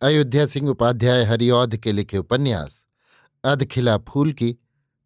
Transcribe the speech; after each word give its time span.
अयोध्या 0.00 0.46
सिंह 0.46 0.68
उपाध्याय 0.68 1.24
हरिऔध 1.24 1.76
के 1.76 1.92
लिखे 1.92 2.18
उपन्यास, 2.18 2.86
अधखिला 3.44 3.98
फूल 3.98 4.32
की 4.32 4.56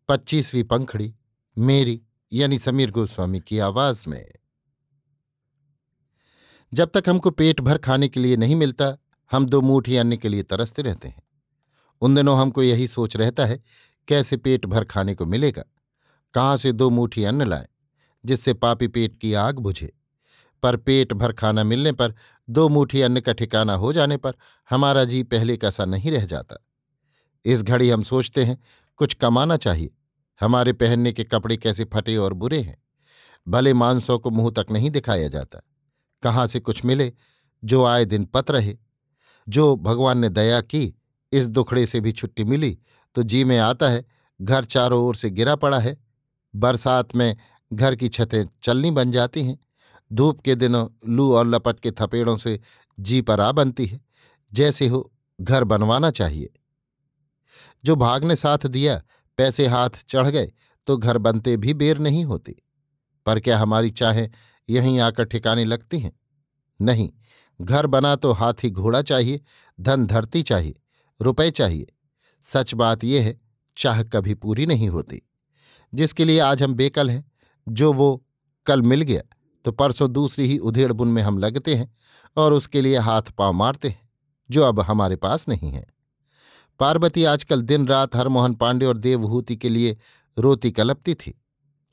पच्चीसवीं 0.09 0.65
पंखड़ी, 0.65 1.15
मेरी, 1.59 2.03
यानी 2.33 2.59
समीर 2.59 2.91
गोस्वामी 2.91 3.41
की 3.41 3.59
आवाज़ 3.59 4.05
में। 4.09 4.33
जब 6.75 6.91
तक 6.95 7.09
हमको 7.09 7.31
पेट 7.31 7.61
भर 7.61 7.79
खाने 7.79 8.09
के 8.09 8.21
लिए 8.21 8.37
नहीं 8.37 8.57
मिलता, 8.57 8.99
हम 9.33 9.47
दो 9.47 9.61
मूठी 9.61 9.97
अन्न 9.97 10.17
के 10.17 10.29
लिए 10.29 10.43
तरसते 10.43 10.83
रहते 10.83 11.09
हैं। 11.09 11.23
उन 12.01 12.15
दिनों 12.15 12.39
हमको 12.39 12.63
यही 12.63 12.87
सोच 12.87 13.17
रहता 13.17 13.45
है, 13.45 13.63
कैसे 14.09 14.37
पेट 14.37 14.67
भर 14.67 14.85
खाने 14.85 15.15
को 15.15 15.27
मिलेगा? 15.27 15.65
कहाँ 16.35 16.57
से 16.57 16.73
दो 16.73 16.91
मूठी 16.91 17.25
अन्न 17.25 17.43
लाए, 17.43 17.69
जिससे 18.25 18.55
पापी 18.55 18.89
पेट 18.89 19.17
की 19.17 19.35
आग 19.35 19.59
बुझे? 19.59 20.02
पर 20.63 20.77
पेट 20.77 21.13
भर 21.13 21.33
खाना 21.33 21.65
मिलने 21.65 21.93
पर 21.93 22.15
दो 22.51 22.69
मुठी 22.69 23.01
अन्न 23.01 23.21
का 23.21 23.33
ठिकाना 23.33 23.75
हो 23.75 23.93
जाने 23.93 24.17
पर 24.17 24.33
हमारा 24.71 25.05
जी 25.05 25.23
पहले 25.23 25.57
का 25.57 25.71
सा 25.71 25.85
नहीं 25.85 26.11
रह 26.11 26.27
जाता। 26.27 26.57
इस 27.45 27.63
घड़ी 27.63 27.91
हम 27.91 28.03
सोचते 28.03 28.45
हैं, 28.45 28.63
कुछ 28.97 29.15
कमाना 29.15 29.57
चाहिए। 29.57 29.91
हमारे 30.41 30.73
पहनने 30.73 31.13
के 31.13 31.25
कपड़े 31.25 31.57
कैसे 31.57 31.85
फटे 31.85 32.17
और 32.17 32.33
बुरे 32.33 32.61
हैं? 32.61 32.83
भले 33.49 33.75
मांसों 33.75 34.19
को 34.19 34.31
मुँह 34.31 34.51
तक 34.51 34.67
नहीं 34.71 34.91
दिखाया 34.91 35.29
जाता। 35.29 35.61
कहाँ 36.23 36.47
से 36.47 36.61
कुछ 36.61 36.85
मिले 36.85 37.13
जो 37.65 37.85
आए 37.85 38.05
दिन 38.05 38.25
पत 38.25 38.51
रहे? 38.51 38.77
जो 39.49 39.77
भगवान 39.77 40.19
ने 40.19 40.29
दया 40.29 40.61
की, 40.61 40.95
इस 41.33 41.49
दुखड़े 41.49 41.87
से 41.87 42.01
भी 42.01 42.13
छुट्टी 42.13 42.45
मिली 42.45 42.79
तो 43.15 43.23
जी 43.23 43.45
में 43.45 43.59
आता 43.59 43.89
है, 43.89 44.05
घर 44.43 44.65
चारों 44.65 45.03
ओर 45.05 45.15
से 45.17 45.31
गिरा 45.31 45.57
पड़ा 45.57 45.79
है। 45.79 45.97
बरसात 46.55 47.17
में 47.17 47.37
घर 47.73 47.95
की 47.97 48.09
छतें 48.09 48.45
चलनी 48.63 48.91
बन 48.91 49.11
जाती 49.11 49.43
हैं। 49.43 49.59
धूप 50.13 50.41
के 50.41 50.55
दिनों 50.55 50.89
लू 51.09 51.35
और 51.35 51.47
लपट 51.47 51.81
के 51.81 51.91
थपेड़ों 51.91 52.37
से 52.37 52.61
जी 53.01 53.21
पर 53.21 53.53
बनती 53.53 53.87
है। 53.87 54.01
जैसे 54.53 54.89
हो, 54.89 55.13
घर 55.41 55.65
बनवाना 55.65 56.11
चाहिए। 56.11 56.51
जो 57.85 57.97
भाग 57.97 58.25
ने 58.25 58.37
साथ 58.37 58.67
दिया, 58.67 59.03
पैसे 59.37 59.67
हाथ 59.67 59.91
चढ़ 60.09 60.29
गए 60.29 60.53
तो 60.87 60.97
घर 60.97 61.19
बनते 61.19 61.57
भी 61.57 61.75
बेर 61.75 61.99
नहीं 61.99 62.25
होती। 62.25 62.57
पर 63.27 63.41
क्या 63.41 63.59
हमारी 63.59 63.91
चाहें 63.91 64.31
यहीं 64.71 65.01
आकर 65.01 65.25
ठिकाने 65.25 65.65
लगती 65.65 65.99
हैं? 65.99 66.13
नहीं, 66.81 67.11
घर 67.61 67.87
बना 67.87 68.17
तो 68.17 68.33
हाथी 68.33 68.71
घोड़ा 68.71 69.03
चाहिए, 69.03 69.41
धन 69.81 70.07
धरती 70.07 70.43
चाहिए, 70.43 70.75
रुपए 71.23 71.51
चाहिए। 71.51 71.87
सच 72.43 72.75
बात 72.75 73.05
यह 73.05 73.25
है, 73.25 73.41
चाह 73.77 74.03
कभी 74.03 74.35
पूरी 74.35 74.67
नहीं 74.67 74.89
होती। 74.89 75.23
जिसके 75.95 76.25
लिए 76.25 76.39
आज 76.39 76.63
हम 76.63 76.75
बेकल 76.75 77.11
हैं, 77.11 77.33
जो 77.69 77.93
वो 77.93 78.27
कल 78.67 78.83
मिल 78.83 79.03
गया। 79.03 79.23
तो 79.65 79.73
परसों 79.73 80.11
दूसरी 80.13 80.47
ही 80.49 80.59
उधेड़ 80.59 80.93
बुन 80.93 81.09
में 81.09 81.23
हम 81.23 81.39
लगते 81.39 81.75
हैं 81.75 81.95
और 82.37 82.53
उसके 82.53 82.81
लिए 82.81 82.99
हाथ 82.99 83.31
पाँव 83.39 83.53
मारते 83.53 83.89
हैं, 83.89 84.09
जो 84.51 84.63
अब 84.63 84.81
हमारे 84.81 85.17
पास 85.17 85.49
नहीं 85.49 85.71
है। 85.71 85.87
पार्वती 86.81 87.25
आजकल 87.25 87.63
दिन 87.63 87.87
रात 87.87 88.17
हरमोहन 88.17 88.55
पांडे 88.55 88.87
और 88.87 88.97
देवहूति 88.97 89.57
के 89.57 89.69
लिए 89.69 89.97
रोती 90.37 90.71
कलपती 90.71 91.15
थी। 91.15 91.35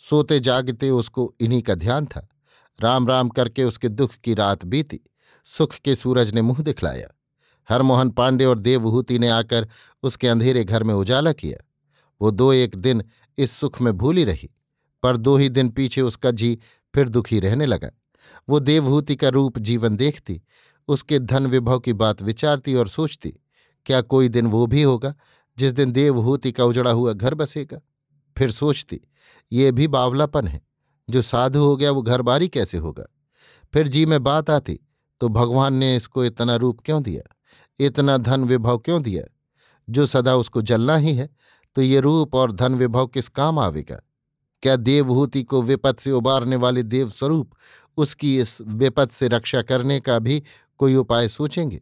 सोते 0.02 0.40
जागते 0.40 0.90
उसको 0.90 1.34
इन्हीं 1.40 1.62
का 1.62 1.76
ध्यान 1.76 2.06
था। 2.06 2.28
राम 2.80 3.08
राम 3.08 3.30
करके 3.30 3.64
उसके 3.64 3.90
दुख 3.90 4.14
की 4.14 4.34
रात 4.34 4.66
बीती। 4.66 5.00
सुख 5.48 5.74
के 5.76 5.96
सूरज 5.96 6.34
ने 6.34 6.42
मुँह 6.42 6.62
दिखलाया। 6.62 7.08
हरमोहन 7.70 8.10
पांडे 8.10 8.46
और 8.46 8.60
देवहूति 8.60 9.20
ने 9.20 9.28
आकर 9.28 9.68
उसके 10.04 10.28
अंधेरे 10.28 10.64
घर 10.64 10.84
में 10.84 10.94
उजाला 10.94 11.32
किया। 11.32 11.66
वो 12.22 12.32
दो 12.32 12.52
एक 12.54 12.76
दिन 12.76 13.04
इस 13.38 13.52
सुख 13.52 13.82
में 13.82 13.94
भूली 13.98 14.24
रही, 14.24 14.50
पर 15.04 15.18
दो 15.18 15.36
ही 15.38 15.50
दिन 15.50 15.70
पीछे 15.70 16.02
उसका 16.02 16.32
जी 16.32 16.58
फिर 16.96 17.10
दुखी 17.10 17.40
रहने 17.40 17.66
लगा। 17.66 17.90
वो 18.50 18.60
देवहूति 18.60 19.16
का 19.16 19.30
रूप 19.30 19.60
जीवन 19.60 19.96
देखती, 19.98 20.42
उसके 20.88 21.20
धन 21.20 21.48
विभव 21.48 21.80
की 21.80 21.94
बात 21.94 22.22
विचारती 22.22 22.76
और 22.76 22.88
सोचती, 22.88 23.34
क्या 23.86 24.02
कोई 24.02 24.30
दिन 24.30 24.48
वो 24.48 24.66
भी 24.68 24.84
होगा 24.84 25.14
जिस 25.58 25.72
दिन 25.72 25.92
देवहूति 25.92 26.52
का 26.52 26.64
उजड़ा 26.64 26.92
हुआ 26.92 27.14
घर 27.14 27.34
बसेगा? 27.34 27.80
फिर 28.38 28.52
सोचती, 28.52 29.02
ये 29.52 29.72
भी 29.72 29.88
बावलापन 29.88 30.48
है, 30.48 30.62
जो 31.10 31.22
साधु 31.22 31.60
हो 31.60 31.76
गया 31.78 31.92
वो 31.92 32.02
घर 32.02 32.22
बारी 32.22 32.48
कैसे 32.48 32.78
होगा? 32.78 33.06
फिर 33.74 33.88
जी 33.88 34.06
में 34.06 34.24
बात 34.24 34.50
आती 34.50 34.80
तो 35.22 35.30
भगवान 35.30 35.74
ने 35.74 35.96
इसको 35.96 36.26
इतना 36.26 36.56
रूप 36.56 36.80
क्यों 36.86 37.02
दिया? 37.04 37.36
इतना 37.80 38.18
धन 38.18 38.44
विभव 38.44 38.78
क्यों 38.78 39.02
दिया? 39.04 39.24
जो 39.90 40.06
सदा 40.06 40.36
उसको 40.36 40.62
जलना 40.62 40.96
ही 40.96 41.14
है 41.16 41.30
तो 41.76 41.82
ये 41.82 42.00
रूप 42.00 42.36
और 42.36 42.52
धन 42.52 42.76
विभव 42.76 43.08
किस 43.08 43.30
काम 43.30 43.60
आवेगा? 43.60 44.02
क्या 44.62 44.76
देवहूति 44.76 45.44
को 45.44 45.62
विपद 45.62 45.96
से 45.96 46.12
उबारने 46.12 46.56
वाले 46.56 46.84
देवस्वरूप 46.84 47.52
उसकी 47.98 48.40
इस 48.40 48.62
विपद 48.62 49.10
से 49.10 49.28
रक्षा 49.28 49.62
करने 49.62 50.00
का 50.00 50.20
भी 50.20 50.44
कोई 50.78 50.96
उपाय 50.96 51.28
सोचेंगे? 51.28 51.82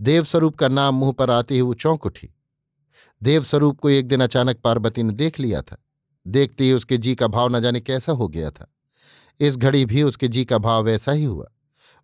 देवस्वरूप 0.00 0.56
का 0.56 0.68
नाम 0.68 0.94
मुँह 0.94 1.12
पर 1.12 1.30
आते 1.30 1.54
ही 1.54 1.60
वो 1.60 1.74
चौंक 1.74 2.06
उठी। 2.06 2.34
देवस्वरूप 3.22 3.80
को 3.80 3.90
एक 3.90 4.08
दिन 4.08 4.20
अचानक 4.20 4.56
पार्वती 4.56 5.02
ने 5.02 5.12
देख 5.12 5.40
लिया 5.40 5.62
था। 5.62 5.76
देखते 6.26 6.64
ही 6.64 6.72
उसके 6.72 6.98
जी 6.98 7.14
का 7.14 7.26
भाव 7.26 7.56
न 7.56 7.60
जाने 7.60 7.80
कैसा 7.80 8.12
हो 8.12 8.28
गया 8.28 8.50
था। 8.50 8.74
इस 9.40 9.56
घड़ी 9.56 9.84
भी 9.86 10.02
उसके 10.02 10.28
जी 10.28 10.44
का 10.44 10.58
भाव 10.58 10.84
वैसा 10.84 11.12
ही 11.12 11.24
हुआ। 11.24 11.50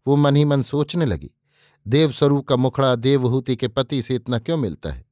वो 0.07 0.17
मन 0.17 0.37
ही 0.37 0.45
मन 0.45 0.63
सोचने 0.63 1.07
लगी, 1.07 1.31
देवस्वरूप 1.89 2.49
का 2.49 2.57
मुखड़ा 2.57 2.95
देवहूति 2.95 3.57
के 3.57 3.69
पति 3.69 4.03
से 4.03 4.15
इतना 4.15 4.39
क्यों 4.39 4.57
मिलता 4.57 4.91
है? 4.91 5.05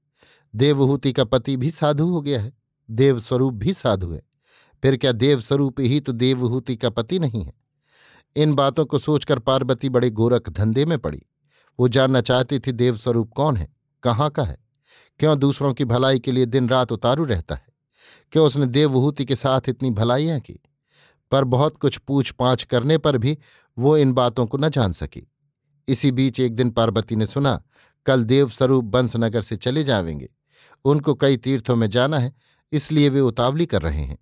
देवहूति 0.55 1.13
का 1.13 1.25
पति 1.25 1.57
भी 1.57 1.71
साधु 1.71 2.07
हो 2.07 2.21
गया 2.21 2.41
है, 2.41 2.53
देवस्वरूप 2.91 3.55
भी 3.55 3.75
साधु 3.75 4.11
है। 4.11 4.28
फिर 4.83 4.97
क्या 4.97 5.13
देवस्वरूप 5.13 5.81
ही 5.81 6.01
तो 6.01 6.13
देवहूति 6.13 6.77
का 6.77 6.91
पति 6.91 7.19
नहीं 7.19 7.45
है? 7.45 7.53
इन 8.37 8.55
बातों 8.55 8.87
को 8.87 8.99
सोचकर 8.99 9.39
पार्वती 9.39 9.89
बड़े 9.89 10.11
गोरख 10.11 10.49
धंधे 10.49 10.85
में 10.85 10.99
पड़ी। 10.99 11.23
वो 11.81 11.89
जानना 11.89 12.21
चाहती 12.21 12.59
थी 12.59 12.73
देवस्वरूप 12.73 13.33
कौन 13.33 13.57
है, 13.57 13.69
कहाँ 14.03 14.31
का 14.31 14.45
है? 14.45 14.59
क्यों 15.19 15.39
दूसरों 15.39 15.75
की 15.75 15.85
भलाई 15.85 16.19
के 16.19 16.33
लिए 16.33 16.47
दिन 16.47 16.69
रात 16.69 16.93
उतारू 16.93 17.25
रहता 17.25 17.55
है? 17.55 17.67
क्यों 18.33 18.47
उसने 18.47 18.67
देवहूति 18.67 19.25
के 19.25 19.37
साथ 19.37 19.61
इतनी 19.69 19.91
भलाइयाँ 19.91 20.41
की? 20.41 20.61
पर 21.31 21.45
बहुत 21.45 21.77
कुछ 21.77 21.99
पूछ 21.99 22.31
पाछ 22.31 22.65
करने 22.65 22.99
पर 22.99 23.19
भी 23.19 23.39
वो 23.79 23.97
इन 23.97 24.13
बातों 24.13 24.47
को 24.47 24.59
न 24.59 24.69
जान 24.69 24.93
सकी। 24.93 25.33
इसी 25.89 26.13
बीच 26.13 26.41
एक 26.41 26.55
दिन 26.55 26.71
पार्वती 26.71 27.17
ने 27.17 27.27
सुना, 27.27 27.63
कल 28.07 28.25
देवस्वरूप 28.25 28.85
बंसनगर 28.85 29.43
से 29.43 29.57
चले 29.57 29.85
जावेंगे। 29.85 30.29
उनको 30.85 31.15
कई 31.15 31.37
तीर्थों 31.37 31.77
में 31.77 31.91
जाना 31.91 32.19
है, 32.19 32.33
इसलिए 32.73 33.09
वे 33.09 33.21
उतावली 33.21 33.67
कर 33.67 33.83
रहे 33.83 34.03
हैं। 34.03 34.19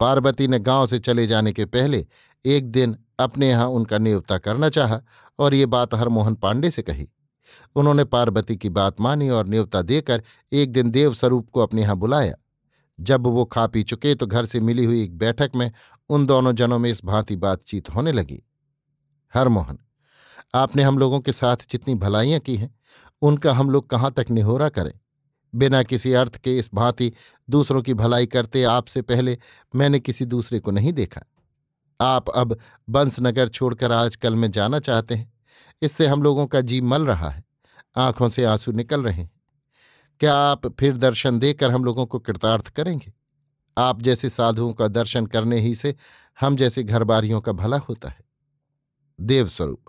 पार्वती 0.00 0.48
ने 0.48 0.58
गाँव 0.58 0.86
से 0.86 0.98
चले 0.98 1.26
जाने 1.26 1.52
के 1.52 1.64
पहले 1.64 2.06
एक 2.44 2.70
दिन 2.70 2.96
अपने 3.20 3.48
यहाँ 3.48 3.68
उनका 3.68 3.98
नियुक्ता 3.98 4.38
करना 4.38 4.68
चाहा 4.68 5.00
और 5.38 5.54
ये 5.54 5.66
बात 5.66 5.94
हरमोहन 5.94 6.34
पांडे 6.34 6.70
से 6.70 6.82
कही। 6.82 7.08
उन्होंने 7.76 8.04
पार्वती 8.04 8.56
की 8.56 8.68
बात 8.68 9.00
मानी 9.00 9.28
और 9.28 9.48
न्योता 9.48 9.82
देकर 9.82 10.22
एक 10.52 10.72
दिन 10.72 10.90
देवस्वरूप 10.90 11.50
को 11.50 11.60
अपने 11.60 11.82
यहाँ 11.82 11.96
बुलाया। 11.96 12.34
जब 12.98 13.26
वो 13.26 13.44
खा 13.44 13.66
पी 13.66 13.82
चुके 13.82 14.14
तो 14.14 14.26
घर 14.26 14.44
से 14.44 14.60
मिली 14.60 14.84
हुई 14.84 15.02
एक 15.02 15.16
बैठक 15.18 15.50
में 15.56 15.70
उन 16.10 16.26
दोनों 16.26 16.52
जनों 16.52 16.78
में 16.78 16.90
इस 16.90 17.04
भांति 17.04 17.36
बातचीत 17.36 17.88
होने 17.90 18.12
लगी। 18.12 18.42
हरमोहन, 19.34 19.78
आपने 20.54 20.82
हम 20.82 20.98
लोगों 20.98 21.20
के 21.20 21.32
साथ 21.32 21.56
जितनी 21.70 21.94
भलाइयाँ 21.94 22.40
की 22.40 22.56
हैं, 22.56 22.74
उनका 23.22 23.52
हम 23.52 23.70
लोग 23.70 23.88
कहाँ 23.90 24.12
तक 24.12 24.26
निहोरा 24.30 24.68
करें? 24.68 24.92
बिना 25.54 25.82
किसी 25.82 26.12
अर्थ 26.12 26.36
के 26.36 26.58
इस 26.58 26.70
भांति 26.74 27.12
दूसरों 27.50 27.82
की 27.82 27.94
भलाई 27.94 28.26
करते 28.26 28.64
आपसे 28.64 29.02
पहले 29.02 29.38
मैंने 29.74 30.00
किसी 30.00 30.24
दूसरे 30.24 30.60
को 30.60 30.70
नहीं 30.70 30.92
देखा। 30.92 31.20
आप 32.00 32.30
अब 32.30 32.58
बंसनगर 32.90 33.48
छोड़कर 33.48 33.92
आजकल 33.92 34.34
में 34.34 34.50
जाना 34.50 34.78
चाहते 34.78 35.14
हैं। 35.14 35.32
इससे 35.82 36.06
हम 36.06 36.22
लोगों 36.22 36.46
का 36.46 36.60
जी 36.60 36.80
मल 36.80 37.06
रहा 37.06 37.30
है। 37.30 37.44
आँखों 37.96 38.28
से 38.28 38.44
आँसू 38.44 38.72
निकल 38.72 39.02
रहे 39.02 39.14
हैं। 39.14 39.30
क्या 40.20 40.34
आप 40.34 40.66
फिर 40.80 40.96
दर्शन 40.96 41.38
देकर 41.38 41.70
हम 41.70 41.84
लोगों 41.84 42.06
को 42.06 42.18
कृतार्थ 42.18 42.68
करेंगे? 42.68 43.12
आप 43.78 44.02
जैसे 44.02 44.30
साधुओं 44.30 44.72
का 44.72 44.88
दर्शन 44.88 45.26
करने 45.26 45.60
ही 45.60 45.74
से 45.74 45.94
हम 46.40 46.56
जैसे 46.56 46.82
घरबारियों 46.82 47.40
का 47.40 47.52
भला 47.52 47.78
होता 47.78 48.08
है। 48.08 48.24
देवस्वरूप, 49.20 49.84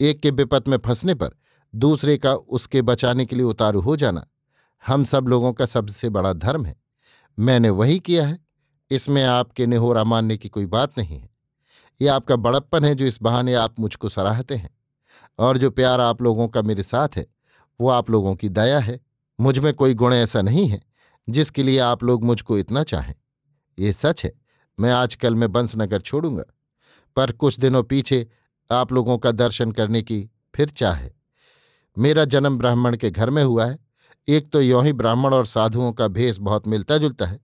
एक 0.00 0.20
के 0.20 0.30
विपत 0.30 0.68
में 0.68 0.78
फंसने 0.78 1.14
पर 1.14 1.30
दूसरे 1.74 2.18
का 2.18 2.34
उसके 2.34 2.82
बचाने 2.82 3.26
के 3.26 3.36
लिए 3.36 3.44
उतारू 3.44 3.80
हो 3.80 3.96
जाना। 3.96 4.26
हम 4.86 5.04
सब 5.04 5.28
लोगों 5.28 5.52
का 5.52 5.66
सबसे 5.66 6.08
बड़ा 6.08 6.32
धर्म 6.32 6.64
है। 6.64 6.76
मैंने 7.38 7.70
वही 7.70 7.98
किया 8.00 8.26
है। 8.26 8.38
इसमें 8.90 9.24
आपके 9.24 9.66
निहोरा 9.66 10.04
मानने 10.04 10.36
की 10.36 10.48
कोई 10.48 10.66
बात 10.66 10.98
नहीं 10.98 11.18
है। 11.18 11.30
ये 12.02 12.08
आपका 12.08 12.36
बड़प्पन 12.36 12.84
है 12.84 12.94
जो 12.94 13.04
इस 13.04 13.18
बहाने 13.22 13.54
आप 13.54 13.80
मुझको 13.80 14.08
सराहते 14.08 14.54
हैं। 14.54 14.70
और 15.38 15.58
जो 15.58 15.70
प्यार 15.70 16.00
आप 16.00 16.22
लोगों 16.22 16.48
का 16.48 16.62
मेरे 16.62 16.82
साथ 16.82 17.08
है, 17.16 17.26
वो 17.80 17.88
आप 17.88 18.10
लोगों 18.10 18.34
की 18.34 18.48
दया 18.48 18.78
है। 18.78 19.00
मुझमें 19.40 19.74
कोई 19.74 19.94
गुण 19.94 20.14
ऐसा 20.14 20.42
नहीं 20.42 20.68
है, 20.68 20.82
जिसके 21.28 21.62
लिए 21.62 21.78
आप 21.78 22.04
लोग 22.04 22.24
मुझको 22.24 22.58
इतना 22.58 22.82
चाहें। 22.82 23.14
ये 23.78 23.92
सच 23.92 24.24
है, 24.24 24.32
मैं 24.80 24.90
आजकल 24.90 25.34
में 25.34 25.52
बंसनगर 25.52 26.00
छोड़ूँगा। 26.00 26.44
पर 27.16 27.32
कुछ 27.32 27.60
दिनों 27.60 27.82
पीछे 27.82 28.28
आप 28.72 28.92
लोगों 28.92 29.18
का 29.18 29.30
दर्शन 29.30 29.72
करने 29.72 30.02
की 30.02 30.30
फिर 30.54 30.68
चाह। 30.68 30.94
है 30.94 31.14
मेरा 31.98 32.24
जन्म 32.24 32.58
ब्राह्मण 32.58 32.96
के 32.96 33.10
घर 33.10 33.30
में 33.30 33.44
हुआ 33.44 33.66
है। 33.66 33.91
एक 34.28 34.50
तो 34.52 34.60
यों 34.60 34.84
ही 34.84 34.92
ब्राह्मण 34.92 35.34
और 35.34 35.46
साधुओं 35.46 35.92
का 35.92 36.08
भेष 36.08 36.38
बहुत 36.38 36.66
मिलता 36.68 36.98
जुलता 36.98 37.26
है। 37.26 37.40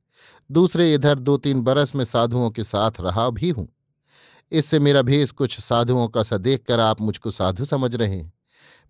दूसरे 0.50 0.94
इधर 0.94 1.18
दो 1.18 1.36
तीन 1.36 1.60
बरस 1.60 1.94
में 1.94 2.04
साधुओं 2.04 2.50
के 2.50 2.64
साथ 2.64 3.00
रहा 3.00 3.30
भी 3.30 3.50
हूँ। 3.50 3.68
इससे 4.52 4.78
मेरा 4.78 5.02
भेष 5.02 5.30
कुछ 5.30 5.60
साधुओं 5.60 6.08
का 6.08 6.22
सा 6.22 6.36
देख 6.36 6.62
कर 6.62 6.80
आप 6.80 7.00
मुझको 7.00 7.30
साधु 7.30 7.64
समझ 7.64 7.94
रहे 7.94 8.16
हैं। 8.16 8.32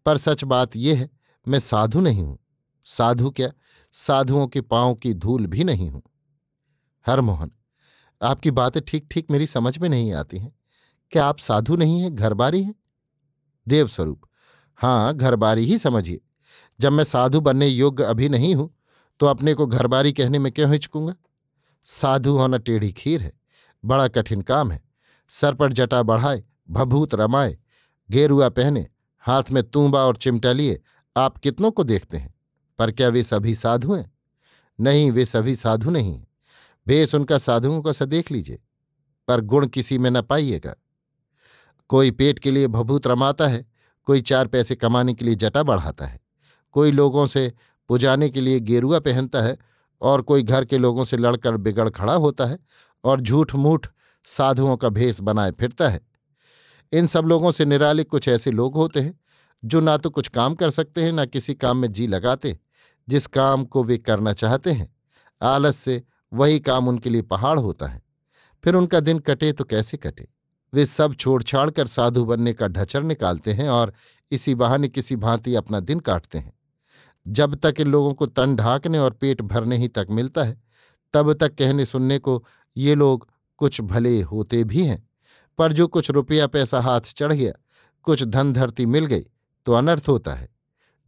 पर 0.06 0.17
सच 0.17 0.44
बात 0.44 0.76
यह 0.76 0.99
है, 0.99 1.11
मैं 1.49 1.58
साधु 1.58 2.00
नहीं 2.00 2.25
हूँ। 2.25 2.38
साधु 2.85 3.31
क्या? 3.31 3.50
साधुओं 3.93 4.46
के 4.46 4.61
पाँव 4.61 4.94
की 4.94 5.14
धूल 5.14 5.46
भी 5.46 5.64
नहीं 5.64 5.91
हूँ। 5.91 6.02
हरमोहन, 7.06 7.50
आपकी 8.23 8.50
बातें 8.50 8.82
ठीक 8.82 9.08
ठीक 9.11 9.31
मेरी 9.31 9.46
समझ 9.46 9.79
में 9.79 9.88
नहीं 9.88 10.12
आती 10.12 10.38
हैं। 10.38 10.52
क्या 11.12 11.25
आप 11.26 11.38
साधु 11.38 11.76
नहीं 11.76 12.00
हैं? 12.00 12.14
घरबारी 12.14 12.62
हैं? 12.62 12.75
देवस्वरूप 13.67 14.20
हाँ 14.79 15.14
घरबारी 15.14 15.64
ही 15.64 15.79
समझिए। 15.79 16.20
जब 16.80 16.92
मैं 16.92 17.04
साधु 17.04 17.40
बनने 17.40 17.69
योग्य 17.69 18.04
अभी 18.04 18.28
नहीं 18.28 18.54
हूँ 18.54 18.75
तो 19.20 19.26
अपने 19.26 19.54
को 19.54 19.66
घरबारी 19.66 20.12
कहने 20.12 20.38
में 20.38 20.50
क्यों 20.52 20.70
हिचकूँगा? 20.72 21.14
साधु 21.86 22.36
होना 22.36 22.58
टेढ़ी 22.58 22.90
खीर 22.92 23.20
है, 23.20 23.32
बड़ा 23.84 24.06
कठिन 24.08 24.42
काम 24.42 24.70
है। 24.72 24.80
सर 25.32 25.54
पर 25.54 25.72
जटा 25.72 26.02
बढ़ाए, 26.02 26.42
भभूत 26.70 27.14
रमाए, 27.14 27.56
गेरुआ 28.08 28.48
पहने, 28.48 28.86
हाथ 29.25 29.50
में 29.52 29.62
तूंबा 29.62 30.00
और 30.00 30.16
चिमटा 30.16 30.52
लिए, 30.52 30.80
आप 31.16 31.38
कितनों 31.38 31.70
को 31.70 31.84
देखते 31.84 32.16
हैं? 32.16 32.34
पर 32.78 32.90
क्या 32.92 33.08
वे 33.08 33.22
सभी 33.22 33.54
साधु 33.54 33.94
हैं? 33.94 34.12
नहीं, 34.78 35.10
वे 35.10 35.26
सभी 35.26 35.56
साधु 35.56 35.90
नहीं 35.90 36.24
बेस 36.86 37.14
उनका 37.14 37.38
साधुओं 37.38 37.81
का 37.82 37.92
सा 37.92 38.04
देख 38.04 38.31
लीजिए, 38.32 38.58
पर 39.28 39.40
गुण 39.40 39.66
किसी 39.66 39.98
में 39.98 40.10
न 40.10 40.22
पाइएगा। 40.22 40.74
कोई 41.90 42.10
पेट 42.10 42.38
के 42.38 42.50
लिए 42.50 42.66
भभूत 42.66 43.06
रमाता 43.06 43.46
है, 43.46 43.64
कोई 44.06 44.20
चार 44.20 44.46
पैसे 44.46 44.74
कमाने 44.76 45.14
के 45.14 45.24
लिए 45.24 45.34
जटा 45.34 45.62
बढ़ाता 45.62 46.06
है। 46.06 46.20
कोई 46.73 46.91
लोगों 46.91 47.26
से 47.26 47.53
पुजाने 47.88 48.31
के 48.31 48.41
लिए 48.41 48.61
गेरुआ 48.61 48.99
पहनता 48.99 49.43
है 49.43 49.59
और 50.00 50.23
कोई 50.23 50.43
घर 50.43 50.65
के 50.65 50.79
लोगों 50.79 51.05
से 51.05 51.17
लड़कर 51.17 51.56
बिगड़ 51.56 51.91
खड़ा 51.91 52.15
होता 52.15 52.47
है 52.47 52.59
और 53.05 53.20
झूठ 53.20 53.55
मूठ 53.55 53.87
साधुओं 54.25 54.76
का 54.76 54.88
भेष 54.88 55.20
बनाए 55.20 55.50
फिरता 55.50 55.88
है। 55.88 56.00
इन 56.93 57.06
सब 57.06 57.25
लोगों 57.25 57.53
से 57.53 57.65
निराले 57.65 58.05
कुछ 58.05 58.29
ऐसे 58.29 58.50
लोग 58.50 58.75
होते 58.75 59.00
हैं, 59.00 59.20
जो 59.65 59.81
ना 59.81 59.97
तो 59.97 60.11
कुछ 60.11 60.29
काम 60.29 60.55
कर 60.55 60.70
सकते 60.70 61.03
हैं, 61.03 61.12
ना 61.12 61.25
किसी 61.25 61.55
काम 61.55 61.76
में 61.76 61.93
जी 61.93 62.06
लगाते, 62.06 62.59
जिस 63.09 63.26
काम 63.26 63.65
को 63.65 63.85
वे 63.85 63.99
करना 63.99 64.32
चाहते 64.32 64.70
हैं। 64.70 64.97
आलस 65.43 65.76
से 65.76 66.03
वही 66.32 66.61
काम 66.61 66.88
उनके 66.88 67.11
लिए 67.11 67.23
पहाड़ 67.23 67.59
होता 67.59 67.87
है। 67.87 68.03
फिर 68.65 68.75
उनका 68.75 69.00
दिन 69.00 69.19
कटे 69.19 69.53
तो 69.53 69.65
कैसे 69.65 69.97
कटे? 69.97 70.29
वे 70.75 70.87
सब 70.87 71.15
छोड़ 71.15 71.43
छाड़ 71.43 71.70
कर 71.70 71.87
साधु 71.87 72.25
बनने 72.25 72.53
का 72.53 72.69
ढचर 72.69 73.03
निकालते 73.03 73.53
हैं 73.53 73.69
और 73.69 73.93
इसी 74.31 74.55
बहाने 74.55 74.88
किसी 74.88 75.17
भांति 75.17 75.55
अपना 75.55 75.81
दिन 75.81 76.00
काटते 76.00 76.38
हैं। 76.38 76.57
जब 77.28 77.54
तक 77.54 77.75
इन 77.80 77.86
लोगों 77.86 78.14
को 78.14 78.26
तन 78.26 78.56
ढाकने 78.56 78.98
और 78.98 79.10
पेट 79.10 79.42
भरने 79.42 79.76
ही 79.76 79.88
तक 79.88 80.06
मिलता 80.10 80.44
है, 80.44 80.60
तब 81.14 81.32
तक 81.32 81.54
कहने 81.54 81.86
सुनने 81.86 82.19
को 82.19 82.44
ये 82.76 82.94
लोग 82.94 83.28
कुछ 83.56 83.80
भले 83.80 84.22
होते 84.22 84.64
भी 84.64 84.84
हैं। 84.86 85.08
पर 85.58 85.72
जो 85.72 85.86
कुछ 85.88 86.10
रुपया 86.10 86.46
पैसा 86.46 86.80
हाथ 86.80 87.00
चढ़ 87.00 87.32
गया, 87.32 87.52
कुछ 88.02 88.25
धन 88.25 88.52
धरती 88.52 88.86
मिल 88.86 89.06
गई 89.06 89.25
तो 89.66 89.72
अनर्थ 89.72 90.08
होता 90.08 90.34
है। 90.34 90.48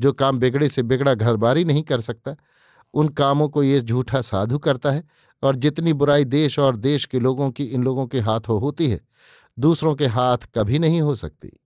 जो 0.00 0.12
काम 0.12 0.38
बिगड़े 0.38 0.68
से 0.68 0.82
बिगड़ा 0.82 1.14
घरबारी 1.14 1.64
नहीं 1.64 1.82
कर 1.82 2.00
सकता, 2.00 2.36
उन 2.94 3.08
कामों 3.08 3.48
को 3.48 3.62
ये 3.62 3.80
झूठा 3.80 4.20
साधु 4.22 4.58
करता 4.58 4.90
है 4.90 5.04
और 5.42 5.56
जितनी 5.56 5.92
बुराई 5.92 6.24
देश 6.24 6.58
और 6.58 6.76
देश 6.76 7.04
के 7.04 7.18
लोगों 7.20 7.50
की 7.50 7.64
इन 7.64 7.82
लोगों 7.82 8.06
के 8.06 8.20
हाथों 8.20 8.60
होती 8.60 8.88
है, 8.88 9.00
दूसरों 9.58 9.94
के 9.94 10.06
हाथ 10.06 10.38
कभी 10.54 10.78
नहीं 10.78 11.00
हो 11.00 11.14
सकती। 11.14 11.60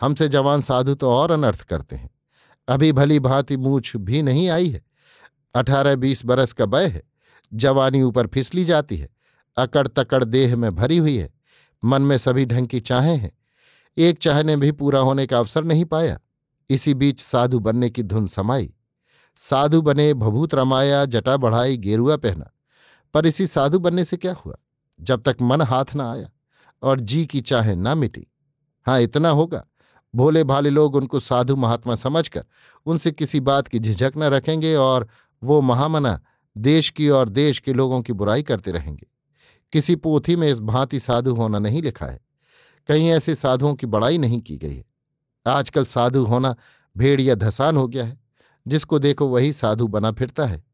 हमसे 0.00 0.28
जवान 0.28 0.60
साधु 0.60 0.94
तो 0.94 1.10
और 1.10 1.30
अनर्थ 1.30 1.60
करते 1.60 1.96
हैं। 1.96 2.13
अभी 2.68 2.92
भली 2.92 3.20
भांति 3.20 3.56
मूछ 3.56 3.96
भी 3.96 4.22
नहीं 4.22 4.48
आई 4.48 4.70
है। 4.70 4.82
अठारह 5.54 5.96
बीस 5.96 6.24
बरस 6.24 6.52
का 6.52 6.66
बय 6.66 6.86
है। 6.86 7.02
जवानी 7.54 8.02
ऊपर 8.02 8.26
फिसली 8.26 8.64
जाती 8.64 8.96
है। 8.96 9.08
अकड़ 9.56 9.88
तकड़ 9.88 10.24
देह 10.24 10.56
में 10.56 10.74
भरी 10.74 10.98
हुई 10.98 11.18
है। 11.18 11.34
मन 11.84 12.02
में 12.02 12.18
सभी 12.18 12.46
ढंग 12.46 12.68
की 12.68 12.80
चाहें 12.80 13.16
हैं। 13.16 13.32
एक 13.98 14.18
चाह 14.18 14.42
ने 14.42 14.56
भी 14.56 14.72
पूरा 14.72 15.00
होने 15.00 15.26
का 15.26 15.38
अवसर 15.38 15.64
नहीं 15.64 15.84
पाया। 15.84 16.20
इसी 16.70 16.94
बीच 16.94 17.20
साधु 17.20 17.58
बनने 17.58 17.90
की 17.90 18.02
धुन 18.02 18.26
समाई। 18.26 18.74
साधु 19.38 19.82
बने 19.82 20.14
भभूत 20.14 20.54
रमाया, 20.54 21.04
जटा 21.04 21.36
बढ़ाई, 21.36 21.76
गेरुआ 21.76 22.16
पहना। 22.16 22.50
पर 23.14 23.26
इसी 23.26 23.46
साधु 23.46 23.78
बनने 23.78 24.04
से 24.04 24.16
क्या 24.16 24.32
हुआ? 24.32 24.54
जब 25.00 25.22
तक 25.22 25.36
मन 25.42 25.60
हाथ 25.60 25.84
न 25.96 26.00
आया 26.00 26.30
और 26.82 27.00
जी 27.00 27.26
की 27.26 27.40
चाहे 27.40 27.74
ना 27.74 27.94
मिटी। 27.94 28.26
हाँ 28.86 29.00
इतना 29.00 29.28
होगा। 29.28 29.66
भोले 30.14 30.44
भाले 30.44 30.70
लोग 30.70 30.94
उनको 30.94 31.20
साधु 31.20 31.56
महात्मा 31.56 31.94
समझकर 31.94 32.44
उनसे 32.86 33.12
किसी 33.12 33.40
बात 33.40 33.68
की 33.68 33.78
झिझक 33.78 34.12
न 34.16 34.22
रखेंगे 34.22 34.74
और 34.74 35.08
वो 35.42 35.60
महामना 35.60 36.20
देश 36.56 36.90
की 36.90 37.08
और 37.08 37.28
देश 37.28 37.58
के 37.58 37.72
लोगों 37.72 38.02
की 38.02 38.12
बुराई 38.12 38.42
करते 38.42 38.70
रहेंगे। 38.70 39.06
किसी 39.72 39.96
पोथी 39.96 40.36
में 40.36 40.48
इस 40.48 40.60
भांति 40.60 41.00
साधु 41.00 41.34
होना 41.34 41.58
नहीं 41.58 41.82
लिखा 41.82 42.06
है। 42.06 42.20
कहीं 42.88 43.10
ऐसे 43.10 43.34
साधुओं 43.34 43.74
की 43.74 43.86
बड़ाई 43.86 44.18
नहीं 44.18 44.40
की 44.40 44.56
गई 44.56 44.76
है। 44.76 44.84
आजकल 45.46 45.84
साधु 45.84 46.24
होना 46.24 46.56
भेड़ 46.96 47.20
या 47.20 47.34
धसान 47.34 47.76
हो 47.76 47.88
गया 47.88 48.04
है। 48.04 48.20
जिसको 48.68 48.98
देखो 48.98 49.26
वही 49.26 49.52
साधु 49.52 49.86
बना 49.86 50.12
फिरता 50.12 50.46
है। 50.46 50.64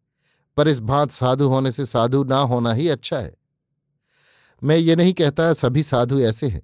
पर 0.56 0.68
इस 0.68 0.80
भांत 0.80 1.10
साधु 1.10 1.48
होने 1.48 1.72
से 1.72 1.86
साधु 1.86 2.24
ना 2.24 2.38
होना 2.38 2.72
ही 2.72 2.88
अच्छा 2.88 3.18
है। 3.18 3.36
मैं 4.64 4.76
ये 4.76 4.96
नहीं 4.96 5.12
कहता 5.12 5.52
सभी 5.52 5.82
साधु 5.82 6.20
ऐसे 6.20 6.48
हैं। 6.48 6.62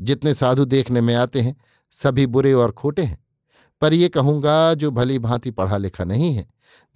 जितने 0.00 0.34
साधु 0.34 0.64
देखने 0.64 1.00
में 1.00 1.14
आते 1.14 1.40
हैं 1.40 1.56
सभी 1.94 2.26
बुरे 2.26 2.52
और 2.52 2.72
खोटे 2.72 3.02
हैं। 3.02 3.24
पर 3.80 3.94
ये 3.94 4.08
कहूँगा, 4.08 4.74
जो 4.74 4.90
भली 4.90 5.18
भांति 5.18 5.50
पढ़ा 5.50 5.76
लिखा 5.76 6.04
नहीं 6.04 6.34
है, 6.34 6.46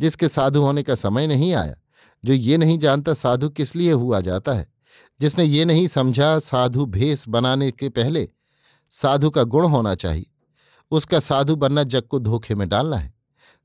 जिसके 0.01 0.29
साधु 0.29 0.63
होने 0.63 0.83
का 0.83 0.95
समय 0.95 1.27
नहीं 1.27 1.55
आया, 1.55 1.77
जो 2.25 2.33
ये 2.33 2.57
नहीं 2.59 2.79
जानता 2.79 3.15
साधु 3.15 3.49
किस 3.49 3.77
लिए 3.77 3.93
हुआ 3.93 4.21
जाता 4.21 4.53
है, 4.53 4.69
जिसने 5.21 5.45
ये 5.45 5.65
नहीं 5.65 5.87
समझा 5.87 6.39
साधु 6.39 6.87
भेष 6.87 7.29
बनाने 7.29 7.71
के 7.71 7.89
पहले 7.89 8.29
साधु 8.91 9.31
का 9.31 9.43
गुण 9.43 9.67
होना 9.67 9.95
चाहिए, 9.95 10.27
उसका 10.91 11.21
साधु 11.21 11.57
बनना 11.57 11.83
जग 11.83 12.03
को 12.03 12.19
धोखे 12.19 12.55
में 12.55 12.69
डालना 12.69 12.97
है। 12.97 13.15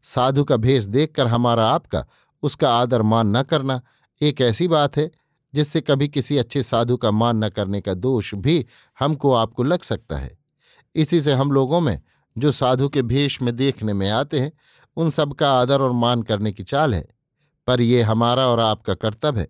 साधु 0.03 0.43
का 0.43 0.57
भेष 0.57 0.83
देखकर 0.83 1.27
हमारा 1.27 1.67
आपका, 1.67 2.05
उसका 2.43 2.75
आदर 2.75 3.01
मान 3.01 3.37
न 3.37 3.43
करना, 3.43 3.81
एक 4.21 4.41
ऐसी 4.41 4.67
बात 4.67 4.97
है, 4.97 5.11
जिससे 5.53 5.81
कभी 5.81 6.07
किसी 6.07 6.37
अच्छे 6.37 6.63
साधु 6.63 6.97
का 6.97 7.11
मान 7.11 7.43
न 7.43 7.49
करने 7.49 7.81
का 7.81 7.93
दोष 7.93 8.35
भी 8.35 8.65
हमको 8.99 9.33
आपको 9.33 9.63
लग 9.63 9.81
सकता 9.81 10.17
है। 10.17 10.42
इसी 10.95 11.21
से 11.21 11.33
हम 11.33 11.51
लोगों 11.51 11.79
में, 11.79 12.01
जो 12.37 12.51
साधु 12.51 12.89
के 12.89 13.01
भेष 13.01 13.41
में 13.41 13.55
देखने 13.55 13.93
में 13.93 14.09
आते 14.09 14.39
हैं, 14.39 14.51
उन 14.97 15.09
सबका 15.09 15.53
आदर 15.53 15.81
और 15.81 15.91
मान 15.91 16.23
करने 16.23 16.51
की 16.51 16.63
चाल 16.63 16.95
है। 16.95 17.07
पर 17.67 17.81
यह 17.81 18.09
हमारा 18.09 18.47
और 18.47 18.59
आपका 18.59 18.93
कर्तव्य 18.93 19.41
है। 19.41 19.47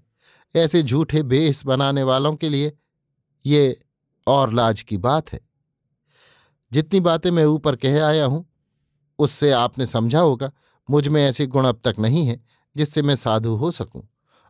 ऐसे 0.56 0.84
झूठे 0.84 1.24
भेष 1.24 1.66
बनाने 1.66 2.04
वालों 2.04 2.36
के 2.36 2.50
लिए 2.50 2.78
ये 3.46 3.82
और 4.28 4.54
लाज 4.54 4.82
की 4.82 4.98
बात 4.98 5.34
है। 5.34 5.40
जितनी 6.74 7.00
बातें 7.00 7.32
मैं 7.32 7.46
ऊपर 7.46 7.76
कह 7.76 8.06
आया 8.06 8.26
हूँ, 8.26 8.50
उससे 9.20 9.52
आपने 9.52 9.86
समझा 9.86 10.20
होगा, 10.20 10.52
मुझमें 10.90 11.26
ऐसे 11.26 11.46
गुण 11.46 11.66
अब 11.66 11.82
तक 11.86 11.96
नहीं 12.00 12.28
है, 12.28 12.44
जिससे 12.78 13.02
मैं 13.02 13.16
साधु 13.16 13.56
हो 13.56 13.72
सकूँ। 13.72 14.08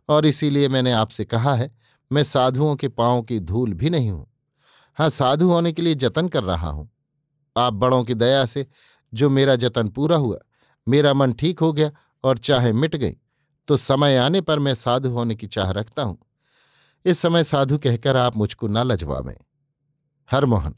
और 0.08 0.26
इसीलिए 0.26 0.68
मैंने 0.68 0.92
आपसे 0.92 1.24
कहा 1.24 1.54
है, 1.54 1.76
मैं 2.12 2.24
साधुओं 2.24 2.76
के 2.76 2.88
पाँव 2.88 3.22
की 3.22 3.40
धूल 3.40 3.72
भी 3.72 3.90
नहीं 3.90 4.10
हूँ। 4.10 4.33
हाँ 4.98 5.08
साधु 5.10 5.48
होने 5.48 5.72
के 5.72 5.82
लिए 5.82 5.94
जतन 5.94 6.28
कर 6.28 6.42
रहा 6.44 6.68
हूँ। 6.68 6.88
आप 7.56 7.72
बड़ों 7.72 8.02
की 8.04 8.14
दया 8.14 8.44
से, 8.46 8.66
जो 9.12 9.30
मेरा 9.30 9.56
जतन 9.56 9.88
पूरा 9.88 10.16
हुआ, 10.16 10.38
मेरा 10.86 11.14
मन 11.14 11.32
ठीक 11.32 11.60
हो 11.60 11.72
गया 11.72 11.90
और 12.24 12.38
चाहे 12.38 12.72
मिट 12.72 12.96
गई 12.96 13.16
तो 13.68 13.76
समय 13.76 14.16
आने 14.16 14.40
पर 14.40 14.58
मैं 14.58 14.74
साधु 14.74 15.10
होने 15.10 15.34
की 15.34 15.46
चाह 15.46 15.70
रखता 15.70 16.02
हूँ। 16.02 16.18
इस 17.04 17.18
समय 17.18 17.44
साधु 17.44 17.78
कहकर 17.78 18.16
आप 18.16 18.36
मुझको 18.36 18.66
न 18.66 18.82
लजवावें। 18.82 19.36
हरमोहन, 20.30 20.74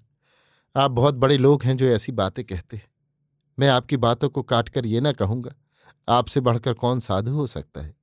आप 0.74 0.90
बहुत 0.90 1.14
बड़े 1.14 1.36
लोग 1.38 1.62
हैं 1.62 1.76
जो 1.76 1.86
ऐसी 1.86 2.12
बातें 2.12 2.44
कहते 2.44 2.76
हैं। 2.76 2.88
मैं 3.58 3.68
आपकी 3.68 3.96
बातों 3.96 4.28
को 4.28 4.42
काटकर 4.42 4.86
ये 4.86 5.00
ना 5.00 5.12
कहूँगा, 5.12 5.50
आपसे 6.08 6.40
बढ़कर 6.40 6.72
कौन 6.74 7.00
साधु 7.00 7.32
हो 7.32 7.46
सकता 7.46 7.80
है? 7.80 7.94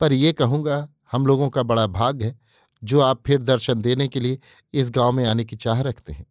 पर 0.00 0.12
यह 0.12 0.32
कहूँगा, 0.32 0.88
हम 1.12 1.26
लोगों 1.26 1.48
का 1.48 1.62
बड़ा 1.62 1.86
भाग्य 1.88 2.24
है 2.24 2.38
जो 2.84 3.00
आप 3.00 3.22
फिर 3.26 3.42
दर्शन 3.42 3.80
देने 3.80 4.08
के 4.08 4.20
लिए 4.20 4.38
इस 4.74 4.90
गाँव 4.90 5.12
में 5.12 5.24
आने 5.26 5.44
की 5.44 5.56
चाह 5.56 5.80
रखते 5.80 6.12
हैं। 6.12 6.26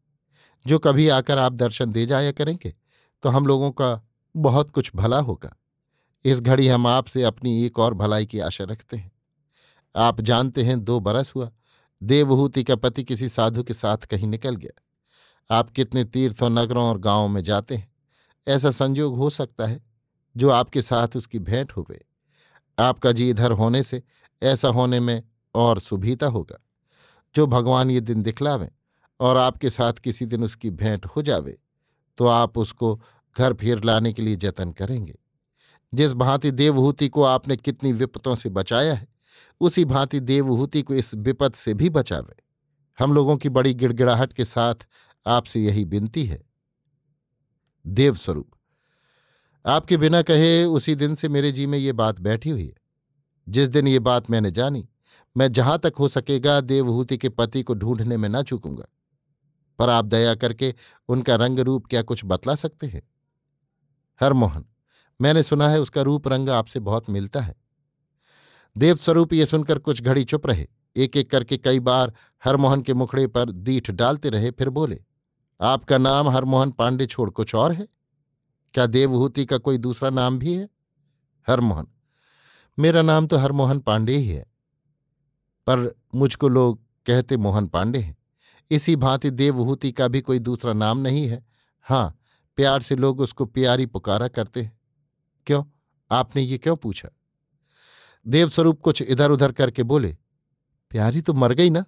जो 0.66 0.80
कभी 0.80 1.08
आकर 1.10 1.38
आप 1.38 1.54
दर्शन 1.54 1.92
दे 1.92 2.06
जाया 2.06 2.32
करेंगे 2.32 2.74
तो 3.24 3.30
हम 3.30 3.48
लोगों 3.48 3.72
का 3.72 4.02
बहुत 4.36 4.72
कुछ 4.72 4.92
भला 4.96 5.20
होगा। 5.20 5.56
इस 6.26 6.42
घड़ी 6.42 6.68
हम 6.68 6.88
आपसे 6.88 7.24
अपनी 7.24 7.64
एक 7.66 7.80
और 7.80 7.94
भलाई 7.94 8.26
की 8.26 8.40
आशा 8.40 8.64
रखते 8.64 8.98
हैं। 8.98 9.12
आप 9.96 10.22
जानते 10.22 10.64
हैं 10.64 10.84
दो 10.84 11.00
बरस 11.00 11.32
हुआ, 11.36 11.52
देवहूति 12.02 12.64
का 12.64 12.76
पति 12.76 13.04
किसी 13.04 13.30
साधु 13.30 13.64
के 13.64 13.74
साथ 13.74 14.06
कहीं 14.06 14.28
निकल 14.28 14.56
गया। 14.56 14.82
आप 15.50 15.70
कितने 15.70 16.04
तीर्थों 16.06 16.50
नगरों 16.50 16.86
और 16.86 16.98
गाँवों 16.98 17.28
में 17.28 17.42
जाते 17.44 17.76
हैं, 17.76 17.92
ऐसा 18.48 18.72
संयोग 18.72 19.18
हो 19.18 19.30
सकता 19.30 19.66
है 19.66 19.82
जो 20.36 20.50
आपके 20.50 20.82
साथ 20.82 21.16
उसकी 21.16 21.40
भेंट 21.40 21.72
हो 21.72 21.84
गए 21.84 22.02
आपका 22.78 23.12
जी 23.12 23.30
इधर 23.30 23.52
होने 23.52 23.84
से, 23.84 24.02
ऐसा 24.42 24.68
होने 24.68 25.00
में 25.00 25.22
और 25.56 25.80
सुभीता 25.80 26.28
होगा, 26.28 26.60
जो 27.36 27.48
भगवान 27.48 27.92
ये 27.92 28.02
दिन 28.02 28.22
दिखलावें 28.22 28.70
और 29.20 29.38
आपके 29.38 29.70
साथ 29.70 29.94
किसी 29.94 30.26
दिन 30.26 30.44
उसकी 30.44 30.70
भेंट 30.72 31.06
हो 31.06 31.22
जावे 31.22 31.58
तो 32.18 32.28
आप 32.28 32.58
उसको 32.58 32.96
घर 33.36 33.54
फिर 33.54 33.84
लाने 33.84 34.14
के 34.14 34.22
लिए 34.22 34.36
जतन 34.36 34.72
करेंगे। 34.72 35.18
जिस 35.94 36.14
भांति 36.14 36.52
देवहूति 36.52 37.08
को 37.10 37.24
आपने 37.24 37.58
कितनी 37.58 37.92
विपतों 37.94 38.36
से 38.36 38.50
बचाया 38.50 38.94
है, 38.94 39.08
उसी 39.62 39.86
भांति 39.86 40.20
देवहूति 40.20 40.82
को 40.82 40.94
इस 40.94 41.14
विपत 41.16 41.56
से 41.56 41.74
भी 41.74 41.90
बचावे। 41.90 42.36
हम 43.00 43.14
लोगों 43.14 43.38
की 43.38 43.50
बड़ी 43.50 43.74
गिड़गिड़ाहट 43.74 44.34
के 44.34 44.46
साथ 44.46 44.88
आपसे 45.26 45.60
यही 45.60 45.84
विनती 45.84 46.26
है। 46.26 46.42
देवस्वरूप, 47.86 48.50
आपके 49.66 49.98
बिना 49.98 50.22
कहे 50.22 50.64
उसी 50.66 50.96
दिन 50.96 51.16
से 51.16 51.30
मेरे 51.30 51.52
जी 51.52 51.66
में 51.66 51.78
ये 51.78 51.92
बात 51.94 52.20
बैठी 52.20 52.50
हुई 52.50 52.66
है। 52.66 52.74
जिस 53.48 53.70
दिन 53.70 53.88
ये 53.88 54.00
बात 54.02 54.30
मैंने 54.30 54.52
जानी 54.52 54.88
मैं 55.38 55.52
जहाँ 55.52 55.78
तक 55.80 55.94
हो 56.00 56.08
सकेगा, 56.08 56.62
देवहूति 56.62 57.18
के 57.18 57.30
पति 57.30 57.64
को 57.64 57.74
ढूँढने 57.74 58.18
में 58.18 58.30
ना 58.30 58.42
चूकूँगा। 58.44 58.86
पर 59.80 59.90
आप 59.90 60.06
दया 60.06 60.36
करके 60.36 60.74
उनका 61.10 61.36
रंग 61.36 61.60
रूप 61.60 61.86
क्या 61.86 62.02
कुछ 62.02 62.22
बतला 62.26 62.56
सकते 62.56 62.88
हैं? 62.88 63.02
हरमोहन, 64.22 64.66
मैंने 65.22 65.44
सुना 65.44 65.70
है 65.70 65.82
उसका 65.82 66.02
रूप 66.02 66.28
रंग 66.28 66.50
आपसे 66.50 66.80
बहुत 66.80 67.10
मिलता 67.10 67.42
है। 67.42 67.56
देवस्वरूप 68.78 69.34
ये 69.34 69.46
सुनकर 69.46 69.80
कुछ 69.80 70.02
घड़ी 70.02 70.24
चुप 70.24 70.48
रहे। 70.48 70.68
एक 70.96 71.18
एक 71.18 71.32
करके 71.32 71.58
कई 71.58 71.80
बार 71.80 72.14
हरमोहन 72.44 72.82
के 72.82 72.94
मुखड़े 72.94 73.28
पर 73.28 73.52
दीठ 73.52 73.92
डालते 73.92 74.30
रहे, 74.30 74.52
फिर 74.52 74.70
बोले, 74.70 75.04
आपका 75.62 75.98
नाम 75.98 76.30
हरमोहन 76.30 76.72
पांडे 76.72 77.06
छोड़ 77.06 77.30
कुछ 77.30 77.56
और 77.56 77.72
है? 77.72 77.88
क्या 78.74 78.86
देवहूति 78.86 79.46
का 79.46 79.58
कोई 79.58 79.78
दूसरा 79.78 80.10
नाम 80.10 80.40
भी 80.40 80.54
है? 80.54 80.70
हरमोहन, 81.48 81.88
मेरा 82.80 83.02
नाम 83.02 83.28
तो 83.28 83.38
हरमोहन 83.38 83.80
पांडे 83.80 84.18
ही 84.18 84.30
है। 84.30 84.53
पर 85.68 85.96
मुझको 86.16 86.48
लोग 86.48 86.82
कहते 87.06 87.38
मोहन 87.38 87.68
पांडे 87.68 88.00
हैं। 88.00 88.16
इसी 88.72 88.96
भांति 88.96 89.30
देवहूति 89.32 89.92
का 89.92 90.08
भी 90.08 90.22
कोई 90.22 90.40
दूसरा 90.40 90.74
नाम 90.74 90.98
नहीं 90.98 91.28
है। 91.28 91.46
हाँ 91.86 92.18
प्यार 92.58 92.82
से 92.82 92.96
लोग 92.96 93.20
उसको 93.20 93.46
प्यारी 93.46 93.86
पुकारा 93.86 94.28
करते 94.28 94.62
हैं। 94.62 94.80
क्यों? 95.48 95.64
आपने 96.12 96.42
ये 96.42 96.58
क्यों 96.58 96.76
पूछा? 96.76 97.10
देवस्वरूप 98.26 98.82
कुछ 98.82 99.02
इधर 99.02 99.32
उधर 99.32 99.52
करके 99.52 99.84
बोले, 99.84 100.18
प्यारी 100.92 101.22
तो 101.22 101.34
मर 101.34 101.54
गई 101.54 101.70
ना? 101.70 101.84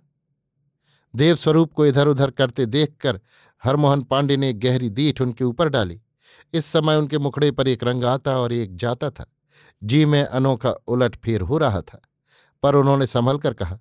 देवस्वरूप 1.13 1.73
को 1.73 1.85
इधर 1.85 2.07
उधर 2.07 2.31
करते 2.31 2.65
देखकर 2.65 3.19
हरमोहन 3.63 4.01
पांडे 4.01 4.37
ने 4.37 4.49
एक 4.49 4.59
गहरी 4.59 4.89
दीठ 4.89 5.21
उनके 5.21 5.43
ऊपर 5.43 5.69
डाली। 5.69 6.01
इस 6.53 6.65
समय 6.65 6.95
उनके 6.95 7.17
मुखड़े 7.17 7.51
पर 7.51 7.67
एक 7.67 7.83
रंग 7.83 8.05
आता 8.05 8.37
और 8.37 8.53
एक 8.53 8.75
जाता 8.75 9.09
था। 9.09 9.25
जी 9.83 10.05
में 10.05 10.23
अनोखा 10.23 10.71
उलट 10.71 11.15
फेर 11.15 11.41
हो 11.41 11.57
रहा 11.57 11.81
था। 11.81 12.01
पर 12.63 12.75
उन्होंने 12.75 13.07
संभल 13.07 13.37
कर 13.37 13.53
कहा, 13.53 13.79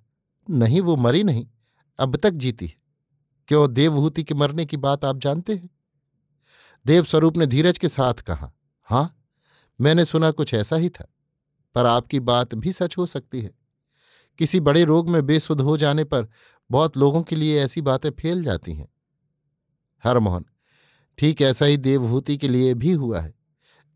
नहीं, 0.49 0.81
वो 0.81 0.95
मरी 0.95 1.23
नहीं, 1.23 1.47
अब 1.99 2.15
तक 2.15 2.31
जीती 2.31 2.67
है। 2.67 2.75
क्यों, 3.47 3.73
देवहूति 3.73 4.23
के 4.23 4.33
मरने 4.33 4.65
की 4.65 4.77
बात 4.77 5.05
आप 5.05 5.17
जानते 5.17 5.55
हैं? 5.55 5.69
देवस्वरूप 6.85 7.37
ने 7.37 7.45
धीरज 7.47 7.77
के 7.77 7.87
साथ 7.87 8.13
कहा 8.13 8.51
हाँ 8.89 9.21
मैंने 9.81 10.05
सुना 10.05 10.31
कुछ 10.31 10.53
ऐसा 10.53 10.75
ही 10.75 10.89
था, 10.89 11.05
पर 11.75 11.85
आपकी 11.85 12.19
बात 12.19 12.55
भी 12.55 12.71
सच 12.71 12.97
हो 12.97 13.05
सकती 13.05 13.41
है। 13.41 13.51
किसी 14.39 14.59
बड़े 14.59 14.83
रोग 14.83 15.09
में 15.09 15.25
बेसुध 15.25 15.61
हो 15.61 15.77
जाने 15.77 16.03
पर 16.03 16.27
बहुत 16.71 16.97
लोगों 16.97 17.21
के 17.23 17.35
लिए 17.35 17.61
ऐसी 17.61 17.81
बातें 17.81 18.09
फैल 18.11 18.43
जाती 18.43 18.73
हैं। 18.73 18.87
हरमोहन, 20.03 20.45
ठीक 21.17 21.41
ऐसा 21.41 21.65
ही 21.65 21.77
देवहूति 21.77 22.37
के 22.37 22.47
लिए 22.47 22.73
भी 22.73 22.91
हुआ 22.91 23.19
है। 23.19 23.33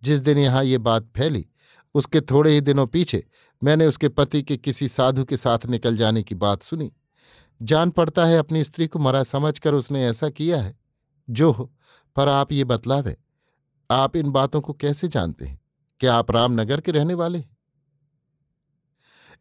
जिस 0.03 0.19
दिन 0.19 0.37
यहाँ 0.37 0.63
ये 0.63 0.77
बात 0.77 1.09
फैली 1.17 1.47
उसके 1.93 2.21
थोड़े 2.21 2.51
ही 2.51 2.61
दिनों 2.61 2.87
पीछे 2.87 3.27
मैंने 3.63 3.85
उसके 3.85 4.09
पति 4.09 4.43
के 4.43 4.57
किसी 4.57 4.87
साधु 4.87 5.25
के 5.25 5.37
साथ 5.37 5.65
निकल 5.65 5.97
जाने 5.97 6.23
की 6.23 6.35
बात 6.35 6.63
सुनी। 6.63 6.93
जान 7.61 7.89
पड़ता 7.89 8.25
है 8.25 8.37
अपनी 8.37 8.63
स्त्री 8.63 8.87
को 8.87 8.99
मरा 8.99 9.23
समझकर 9.23 9.73
उसने 9.73 10.05
ऐसा 10.05 10.29
किया 10.29 10.61
है। 10.61 10.79
जो 11.29 11.51
हो, 11.51 11.73
पर 12.15 12.27
आप 12.27 12.51
ये 12.51 12.63
बतलावे। 12.63 13.17
आप 13.91 14.15
इन 14.15 14.31
बातों 14.31 14.61
को 14.61 14.73
कैसे 14.73 15.07
जानते 15.07 15.45
हैं? 15.45 15.59
क्या 15.99 16.15
आप 16.15 16.31
रामनगर 16.31 16.81
के 16.81 16.91
रहने 16.91 17.13
वाले 17.13 17.39
हैं? 17.39 17.57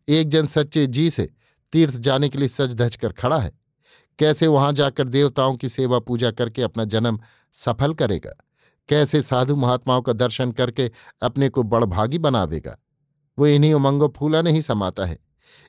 एक 0.08 0.28
जन 0.28 0.46
सच्चे 0.46 0.86
जी 0.86 1.10
से 1.10 1.30
तीर्थ 1.72 1.94
जाने 1.94 2.28
के 2.28 2.38
लिए 2.38 2.48
सज 2.48 2.74
धज 2.74 2.96
कर 2.96 3.12
खड़ा 3.12 3.38
है। 3.38 3.52
कैसे 4.18 4.46
वहाँ 4.46 4.72
जाकर 4.72 5.08
देवताओं 5.08 5.56
की 5.56 5.68
सेवा 5.68 5.98
पूजा 5.98 6.30
करके 6.30 6.62
अपना 6.62 6.84
जन्म 6.84 7.20
सफल 7.52 7.94
करेगा? 7.94 8.32
कैसे 8.88 9.22
साधु 9.22 9.56
महात्माओं 9.56 10.02
का 10.02 10.12
दर्शन 10.12 10.52
करके 10.52 10.90
अपने 11.22 11.48
को 11.48 11.62
बड़भागी 11.62 12.18
बनावेगा? 12.18 12.78
वो 13.38 13.46
इन्हीं 13.46 13.74
उमंगों 13.74 14.08
फूला 14.16 14.42
नहीं 14.42 14.60
समाता 14.60 15.04
है। 15.04 15.18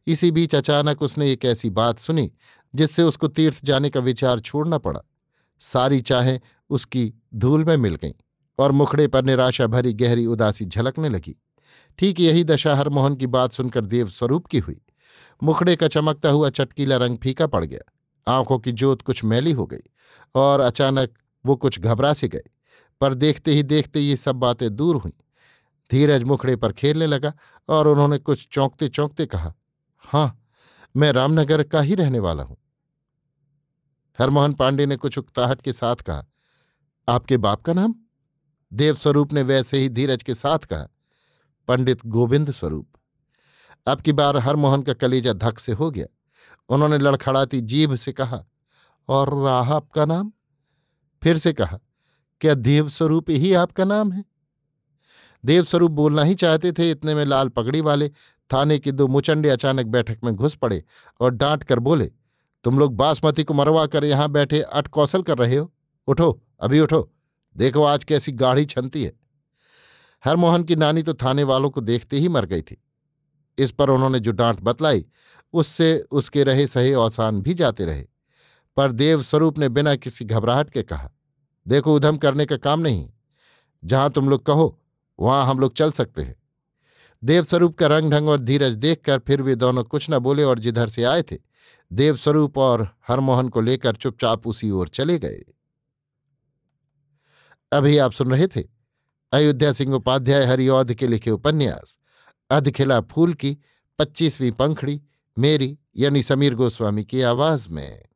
इसी 0.08 0.32
बीच 0.32 0.56
अचानक 0.56 1.02
उसने 1.02 1.32
एक 1.32 1.46
ऐसी 1.46 1.70
बात 1.70 2.00
सुनी, 2.00 2.32
जिससे 2.76 3.04
उसको 3.04 3.28
तीर्थ 3.28 3.66
जाने 3.66 3.90
का 3.90 4.00
विचार 4.00 4.40
छोड़ना 4.40 4.78
पड़ा। 4.78 5.02
सारी 5.60 6.02
चाहें 6.02 6.40
उसकी 6.70 7.14
धूल 7.36 7.66
में 7.66 7.78
मिल 7.78 7.96
गईं 7.96 8.14
और 8.60 8.72
मुखड़े 8.72 9.08
पर 9.08 9.24
निराशा 9.24 9.68
भरी 9.68 9.94
गहरी 9.94 10.26
उदासी 10.26 10.66
झलकने 10.66 11.10
लगी। 11.10 11.36
ठीक 11.98 12.20
यही 12.20 12.44
दशा 12.44 12.76
हरमोहन 12.76 13.16
की 13.16 13.28
बात 13.28 13.54
सुनकर 13.54 13.86
देव 13.86 14.08
स्वरूप 14.08 14.46
की 14.46 14.60
हुई। 14.60 14.82
मुखड़े 15.44 15.76
का 15.76 15.88
चमकता 15.88 16.30
हुआ 16.30 16.50
चटकीला 16.50 16.98
रंग 16.98 17.18
फीका 17.18 17.48
पड़ 17.48 17.66
गया। 17.66 17.92
आँखों 18.38 18.60
की 18.60 18.72
जोत 18.72 19.02
कुछ 19.02 19.24
मैली 19.24 19.52
हो 19.52 19.66
गई 19.66 19.84
और 20.36 20.60
अचानक 20.60 21.10
वो 21.46 21.56
कुछ 21.56 21.80
घबरा 21.80 22.14
से 22.14 22.28
गए 22.28 22.44
पर 23.02 23.14
देखते 23.14 23.52
ही 23.52 23.64
देखते 23.64 24.00
ये 24.00 24.16
सब 24.18 24.36
बातें 24.36 24.76
दूर 24.76 24.96
हुईं। 24.96 25.12
धीरज 25.92 26.24
मुखड़े 26.24 26.56
पर 26.56 26.74
खेलने 26.74 27.08
लगा 27.08 27.34
और 27.70 27.88
उन्होंने 27.88 28.18
कुछ 28.18 28.48
चौंकते 28.52 28.90
चौंकते 28.90 29.26
कहा 29.26 29.54
हाँ 29.98 30.36
मैं 30.96 31.12
रामनगर 31.12 31.64
का 31.64 31.82
ही 31.82 31.96
रहने 31.96 32.20
वाला 32.20 32.44
हूँ। 32.44 32.58
हरमोहन 34.20 34.54
पांडे 34.54 34.86
ने 34.86 34.96
कुछ 34.96 35.18
उकताहट 35.18 35.62
के 35.62 35.74
साथ 35.74 35.96
कहा, 35.96 36.26
आपके 37.08 37.38
बाप 37.38 37.62
का 37.62 37.74
नाम? 37.74 37.96
देवस्वरूप 38.74 39.34
ने 39.34 39.42
वैसे 39.42 39.78
ही 39.78 39.90
धीरज 39.90 40.24
के 40.24 40.36
साथ 40.36 40.60
कहा, 40.60 40.88
पंडित 41.68 42.06
गोविंद 42.06 42.52
स्वरूप। 42.52 42.88
अब 43.88 44.02
की 44.02 44.14
बार 44.14 44.38
हरमोहन 44.38 44.82
का 44.82 44.94
कलेजा 44.94 45.34
धक 45.34 45.60
से 45.60 45.72
हो 45.72 45.92
गया। 45.92 46.06
उन्होंने 46.70 46.98
लड़खड़ाती 46.98 47.62
जीभ 47.62 47.96
से 47.96 48.12
कहा, 48.12 48.44
और 49.10 49.44
राह 49.44 49.74
आपका 49.74 50.06
नाम? 50.06 50.32
फिर 51.24 51.38
से 51.38 51.54
कहा 51.54 51.80
क्या 52.42 52.54
देवस्वरूप 52.54 53.30
ही 53.30 53.54
आपका 53.54 53.84
नाम 53.84 54.12
है? 54.12 54.24
देवस्वरूप 55.46 55.92
बोलना 55.92 56.24
ही 56.24 56.36
चाहते 56.36 56.72
थे, 56.72 56.92
इतने 56.92 57.16
में 57.16 57.26
लाल 57.26 57.50
पगड़ी 57.50 57.82
वाले 57.82 58.10
थाने 58.54 58.80
के 58.80 58.92
दो 58.92 59.08
मुचंडे 59.08 59.50
अचानक 59.50 59.86
बैठक 59.86 60.24
में 60.24 60.36
घुस 60.36 60.56
पड़े 60.56 60.84
और 61.20 61.32
डांट 61.32 61.64
कर 61.64 61.80
बोले, 61.80 62.12
तुम 62.64 62.80
लोग 62.80 62.96
बासमती 62.96 63.44
को 63.44 63.54
मरवा 63.54 63.86
कर 63.86 64.04
यहाँ 64.04 64.30
बैठे 64.30 64.62
अटकौशल 64.62 65.22
कर 65.22 65.38
रहे 65.38 65.56
हो? 65.56 65.72
उठो, 66.08 66.42
अभी 66.60 66.80
उठो। 66.80 67.12
देखो 67.58 67.84
आज 67.84 68.04
कैसी 68.04 68.32
गाढ़ी 68.32 68.66
छनती 68.66 69.04
है। 69.04 69.14
हरमोहन 70.26 70.64
की 70.64 70.76
नानी 70.76 71.04
तो 71.04 71.14
थाने 71.14 71.44
वालों 71.44 71.70
को 71.70 71.82
देखते 71.82 72.18
ही 72.18 72.28
मर 72.28 72.46
गई 72.46 72.62
थी। 72.62 72.84
इस 73.58 73.72
पर 73.72 73.90
उन्होंने 73.90 74.20
जो 74.20 74.32
डांट 74.32 74.60
बतलाई, 74.60 75.06
उससे 75.54 76.06
उसके 76.12 76.44
रहे 76.44 76.68
सहे 76.68 76.94
औसान 76.94 77.42
भी 77.42 77.54
जाते 77.54 77.86
रहे। 77.86 78.06
पर 78.78 78.92
देवस्वरूप 78.92 79.60
ने 79.60 79.70
बिना 79.70 79.96
किसी 79.96 80.26
घबराहट 80.26 80.70
के 80.70 80.84
कहा 80.84 81.12
देखो, 81.70 81.96
उधम 81.96 82.18
करने 82.18 82.46
का 82.46 82.58
काम 82.58 82.80
नहीं। 82.80 83.10
जहाँ 83.86 84.10
तुम 84.10 84.30
लोग 84.30 84.46
कहो, 84.46 84.80
वहाँ 85.20 85.46
हम 85.46 85.60
लोग 85.60 85.74
चल 85.74 85.92
सकते 85.92 86.22
हैं। 86.22 86.36
देवस्वरूप 87.24 87.78
का 87.78 87.88
रंग 87.88 88.12
ढंग 88.12 88.30
और 88.30 88.40
धीरज 88.40 88.76
देखकर 88.76 89.20
फिर 89.20 89.42
वे 89.42 89.56
दोनों 89.56 89.84
कुछ 89.84 90.08
न 90.10 90.20
बोले 90.20 90.44
और 90.44 90.60
जिधर 90.60 90.88
से 90.88 91.04
आए 91.04 91.22
थे, 91.22 91.38
देवस्वरूप 91.94 92.58
और 92.58 92.98
हरमोहन 93.08 93.50
को 93.50 93.62
लेकर 93.62 93.96
चुपचाप 93.96 94.48
उसी 94.48 94.72
ओर 94.72 94.88
चले 94.88 95.20
गए। 95.20 95.44
अभी 97.72 97.98
आप 97.98 98.12
सुन 98.12 98.32
रहे 98.32 98.48
थे 98.48 98.64
अयोध्या 99.32 99.74
सिंह 99.74 99.96
उपाध्याय 99.96 100.46
हरिऔध 100.46 100.94
के 100.94 101.08
लिखे 101.08 101.32
उपन्यास, 101.32 101.98
अधखिला 102.50 103.02
फूल 103.02 103.34
की 103.34 103.58
पच्चीसवीं 104.00 104.52
पंखड़ी, 104.52 105.02
मेरी 105.38 105.78
यानी 105.98 106.24
समीर 106.24 106.56
गोस्वामी 106.56 107.04
की 107.04 107.22
आवाज़ 107.22 107.70
में। 107.70 108.09